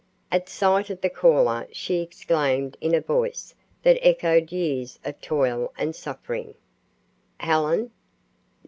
[0.31, 3.53] At sight of the caller she exclaimed in a voice
[3.83, 6.55] that echoed years of toil and suffering:
[7.37, 7.91] "Helen!"